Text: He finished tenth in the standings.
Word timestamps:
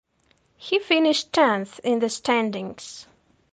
He 0.57 0.79
finished 0.79 1.31
tenth 1.31 1.77
in 1.83 1.99
the 1.99 2.09
standings. 2.09 3.05